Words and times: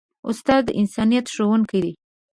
استاد 0.29 0.63
د 0.67 0.69
انسانیت 0.81 1.25
ښوونکی 1.33 1.79
دی. 1.83 1.93